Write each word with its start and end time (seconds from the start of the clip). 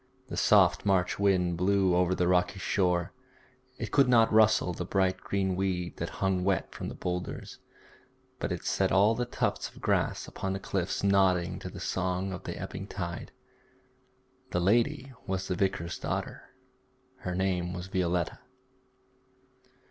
The 0.29 0.35
soft 0.35 0.83
March 0.83 1.19
wind 1.19 1.57
blew 1.57 1.95
over 1.95 2.15
the 2.15 2.27
rocky 2.27 2.57
shore; 2.57 3.13
it 3.77 3.91
could 3.91 4.09
not 4.09 4.33
rustle 4.33 4.73
the 4.73 4.83
bright 4.83 5.17
green 5.17 5.55
weed 5.55 5.97
that 5.97 6.09
hung 6.09 6.43
wet 6.43 6.73
from 6.73 6.87
the 6.89 6.95
boulders, 6.95 7.59
but 8.39 8.51
it 8.51 8.65
set 8.65 8.91
all 8.91 9.13
the 9.13 9.27
tufts 9.27 9.69
of 9.69 9.79
grass 9.79 10.27
upon 10.27 10.53
the 10.53 10.59
cliffs 10.59 11.03
nodding 11.03 11.59
to 11.59 11.69
the 11.69 11.79
song 11.79 12.33
of 12.33 12.45
the 12.45 12.57
ebbing 12.57 12.87
tide. 12.87 13.31
The 14.49 14.59
lady 14.59 15.13
was 15.27 15.47
the 15.47 15.55
vicar's 15.55 15.99
daughter; 15.99 16.49
her 17.17 17.35
name 17.35 17.71
was 17.71 17.85
Violetta. 17.85 18.39